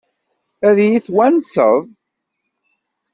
Ad 0.67 0.77
iyi-twanseḍ? 0.83 1.81